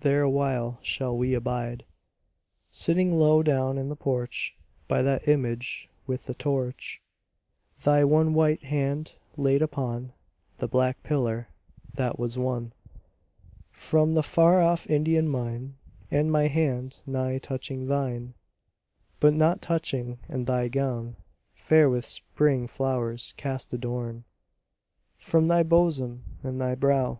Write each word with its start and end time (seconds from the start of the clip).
There 0.00 0.20
awhile 0.20 0.78
shall 0.82 1.16
we 1.16 1.32
abide, 1.32 1.86
Sitting 2.70 3.18
low 3.18 3.42
down 3.42 3.78
in 3.78 3.88
the 3.88 3.96
porch 3.96 4.54
By 4.88 5.00
that 5.00 5.26
image 5.26 5.88
with 6.06 6.26
the 6.26 6.34
torch: 6.34 7.00
Thy 7.82 8.04
one 8.04 8.34
white 8.34 8.62
hand 8.64 9.16
laid 9.38 9.62
upon 9.62 10.12
The 10.58 10.68
black 10.68 11.02
pillar 11.02 11.48
that 11.94 12.18
was 12.18 12.36
won 12.36 12.74
From 13.70 14.12
the 14.12 14.22
far 14.22 14.60
off 14.60 14.86
Indian 14.86 15.30
mine; 15.30 15.76
And 16.10 16.30
my 16.30 16.48
hand 16.48 17.00
nigh 17.06 17.38
touching 17.38 17.86
thine, 17.88 18.34
But 19.18 19.32
not 19.32 19.62
touching; 19.62 20.18
and 20.28 20.46
thy 20.46 20.68
gown 20.68 21.16
Fair 21.54 21.88
with 21.88 22.04
spring 22.04 22.66
flowers 22.66 23.32
cast 23.38 23.72
adown 23.72 24.24
From 25.16 25.48
thy 25.48 25.62
bosom 25.62 26.22
and 26.42 26.60
thy 26.60 26.74
brow. 26.74 27.18